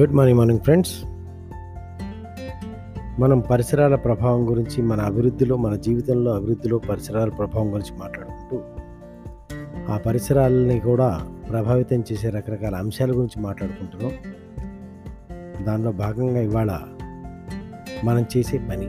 [0.00, 1.04] Good morning morning friends
[3.20, 8.62] మనం పరిసరాల ప్రభావం గురించి మన అభివృద్ధిలో మన జీవితంలో అభివృద్ధిలో పరిసరాల ప్రభావం గురించి మాట్లాడుకుంటూ
[9.92, 14.12] ఆ పరిసరాలని కూడా ప్రభావితం చేసే రకరకాల అంశాల గురించి మాట్లాడుకుంటున్నాం.
[15.64, 16.80] దానిలో భాగంగా ఇవాళ
[18.04, 18.88] మనం చేసే పని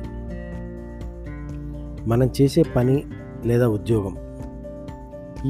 [2.10, 3.04] మనం చేసే పని
[3.46, 4.18] లేదా ఉద్యోగం.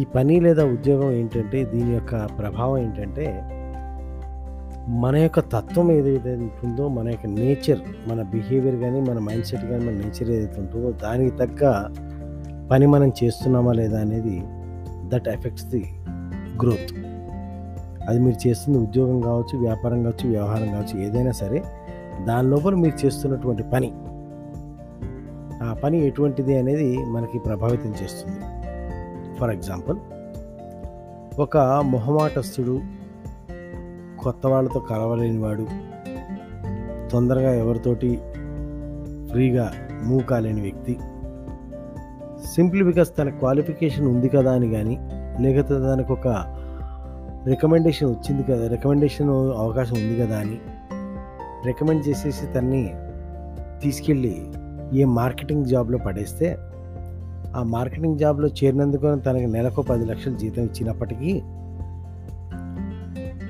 [0.02, 3.60] ఈ పని లేదా ఉద్యోగం ఏంటంటే దీని యొక్క ప్రభావం ఏంటంటే
[4.90, 9.86] మన యొక్క తత్వం ఏదైతే ఉంటుందో మన యొక్క నేచర్ మన బిహేవియర్ కానీ మన మైండ్ సెట్ కానీ
[9.86, 11.84] మన నేచర్ ఏదైతే ఉంటుందో దానికి తగ్గ
[12.72, 14.44] పని మనం చేస్తున్నామా లేదా అనేది
[15.08, 15.86] దట్ ఎఫెక్ట్స్ ది
[16.64, 16.94] గ్రోత్.
[18.10, 21.64] అది మీరు చేస్తుంది ఉద్యోగం కావచ్చు వ్యాపారం కావచ్చు వ్యవహారం కావచ్చు ఏదైనా సరే
[22.26, 23.94] దాని లోపల మీరు చేస్తున్నటువంటి పని
[25.64, 28.40] ఆ పని ఎటువంటిది అనేది మనకి ప్రభావితం చేస్తుంది.
[29.38, 29.98] ఫర్ ఎగ్జాంపుల్
[31.40, 33.03] ఒక మొహమాటస్తుడు
[34.24, 35.66] కొత్త వాళ్ళతో కలవలేని వాడు
[37.12, 38.10] తొందరగా ఎవరితోటి
[39.32, 39.66] ఫ్రీగా
[40.04, 40.94] మూవ్ కాలేని వ్యక్తి.
[42.56, 44.96] సింప్లీ బికాస్ తన క్వాలిఫికేషన్ ఉంది కదా అని కానీ
[45.40, 46.28] లేకపోతే దానికి ఒక
[47.48, 50.58] రికమెండేషన్ వచ్చింది కదా రికమెండేషన్ అవకాశం ఉంది కదా అని
[51.66, 52.84] రికమెండ్ చేసేసి తన్ని
[53.84, 54.36] తీసుకెళ్ళి
[54.94, 56.48] ఏ మార్కెటింగ్ జాబ్లో పడేస్తే
[57.56, 61.32] ఆ మార్కెటింగ్ జాబ్లో చేరినందుకు తనకి నెలకు పది లక్షలు జీతం ఇచ్చినప్పటికీ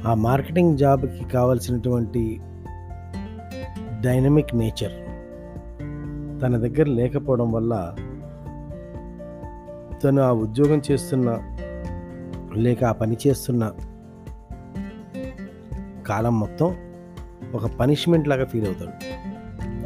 [0.08, 2.42] ఆ మార్కెటింగ్ జాబ్కి కావాల్సినటువంటి
[4.02, 4.92] డైనమిక్ నేచర్
[6.42, 7.96] తన దగ్గర లేకపోవడం వల్ల
[10.04, 11.40] తను ఆ ఉద్యోగం చేస్తున్న
[12.56, 13.72] లేక ఆ పని చేస్తున్న
[16.08, 16.76] కాలం మొత్తం
[17.54, 19.14] ఒక పనిష్మెంట్ లాగా ఫీల్ అవుతాడు.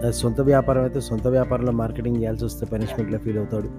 [0.06, 3.70] అది సొంత వ్యాపారం అయితే సొంత వ్యాపారంలో మార్కెటింగ్ చేయాల్సి వస్తే పనిష్మెంట్లో ఫీల్ అవుతాడు.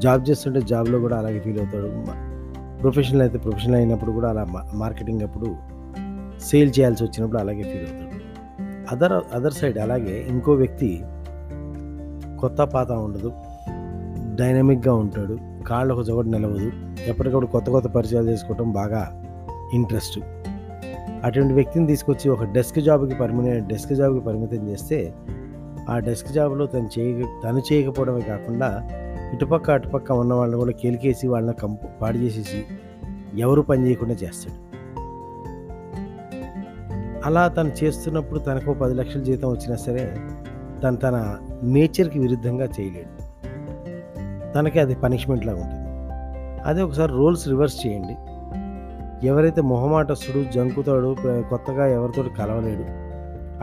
[0.00, 2.25] జాబ్ చేస్తుంటే జాబ్లో కూడా అలాగే ఫీల్ అవుతాడు.
[2.82, 5.56] ప్రొఫెషనల్ అయితే ప్రొఫెషనల్ అయినప్పుడు కూడా అలా మార్కెటింగ్ అప్పుడు
[6.40, 8.16] సేల్ చేయాల్సి వచ్చినప్పుడు అలాగే ఫీల్ అవుతాడు.
[8.94, 11.02] అదర్ అదర్ సైడ్ అలాగే ఇంకో వ్యక్తి
[12.40, 13.32] కొత్త పాత ఉండదు
[14.34, 16.72] డైనమిక్గా ఉంటాడు కాళ్ళు ఒక చోట నిలవదు
[17.06, 19.22] ఎప్పటికప్పుడు కొత్త కొత్త పరిచయాలు చేసుకోవటం బాగా
[19.72, 20.20] ఇంట్రెస్ట్.
[21.24, 25.14] అటువంటి వ్యక్తిని తీసుకొచ్చి ఒక డెస్క్ జాబ్కి పర్మనెంట్ డెస్క్ జాబ్కి పరిమితం చేస్తే
[25.90, 28.88] ఆ డెస్క్ జాబ్లో తను చేయ తను చేయకపోవడమే కాకుండా
[29.34, 32.64] ఇటుపక్క అటుపక్క ఉన్న వాళ్ళని కూడా కేలికేసి వాళ్ళని కంపు పాడు చేసేసి
[33.38, 34.66] ఎవరు పని చేయకుండా చేస్తాడు.
[37.26, 40.16] అలా తను చేస్తున్నప్పుడు తనకు పది లక్షల జీతం వచ్చినా సరే
[40.82, 43.26] తను తన నేచర్కి విరుద్ధంగా చేయలేడు.
[44.52, 45.86] తనకి అది పనిష్మెంట్ లాగా ఉంటుంది.
[46.68, 48.16] అదే ఒకసారి రోల్స్ రివర్స్ చేయండి.
[49.26, 53.06] ఎవరైతే మొహమాటస్తుడు జంకుతాడు కొత్తగా ఎవరితో కలవలేడు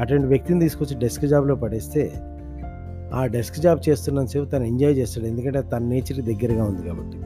[0.02, 2.14] అటువంటి వ్యక్తిని తీసుకొచ్చి డెస్క్ జాబ్లో పడేస్తే
[3.14, 5.28] ఆ డెస్క్ జాబ్ చేస్తున్నంతసేపు తను ఎంజాయ్ చేస్తాడు.
[5.28, 7.18] ఎందుకంటే తన నేచర్కి దగ్గరగా ఉంది కాబట్టి.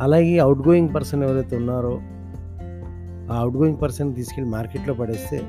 [0.00, 2.00] అలాగే అవుట్ గోయింగ్ పర్సన్ ఎవరైతే ఉన్నారో
[3.34, 5.42] ఆ అవుట్ గోయింగ్ పర్సన్ తీసుకెళ్ళి మార్కెట్లో పడేస్తే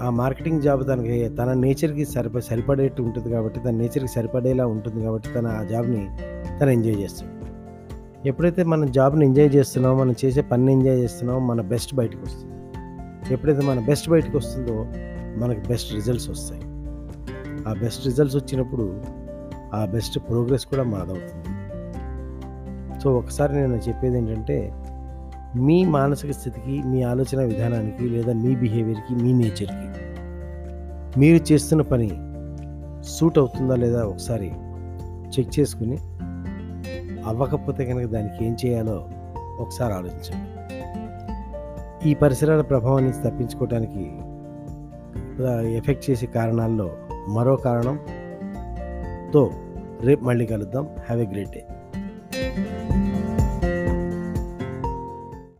[0.00, 5.28] ఆ మార్కెటింగ్ జాబ్ తనకి తన నేచర్కి సరిప సరిపడేట్టు ఉంటుంది కాబట్టి తన నేచర్కి సరిపడేలా ఉంటుంది కాబట్టి
[5.34, 6.08] తన ఆ జాబ్ని
[6.60, 7.40] తను ఎంజాయ్ చేస్తాడు.
[8.28, 12.54] ఎప్పుడైతే మన జాబ్ని ఎంజాయ్ చేస్తున్నామో మనం చేసే పని ఎంజాయ్ చేస్తున్నామో మన బెస్ట్ బయటకు వస్తుంది.
[13.34, 14.86] ఎప్పుడైతే మన బెస్ట్ బయటకు వస్తుందో
[15.44, 16.62] మనకు బెస్ట్ రిజల్ట్స్ వస్తాయి.
[17.66, 19.02] ఆ బెస్ట్ రిజల్ట్స్ వచ్చినప్పుడు
[19.74, 21.60] ఆ బెస్ట్ ప్రోగ్రెస్ కూడా మనదవుతుంది
[23.00, 24.72] సో ఒకసారి నేను చెప్పేది ఏంటంటే
[25.56, 29.88] మీ మానసిక స్థితికి మీ ఆలోచన విధానానికి లేదా మీ బిహేవియర్కి మీ నేచర్కి
[31.20, 32.10] మీరు చేస్తున్న పని
[33.02, 34.50] సూట్ అవుతుందా లేదా ఒకసారి
[35.30, 35.98] చెక్ చేసుకుని
[37.26, 39.08] అవ్వకపోతే కనుక దానికి ఏం చేయాలో
[39.60, 40.46] ఒకసారి ఆలోచించండి.
[42.08, 44.04] ఈ పరిసరాల ప్రభావాన్ని తప్పించుకోవడానికి
[45.76, 46.90] ఎఫెక్ట్ చేసే కారణాల్లో
[47.28, 49.50] మరో కారణంతో
[50.00, 50.84] రేపు మళ్ళీ కలుద్దాం.
[50.84, 51.66] Have a great day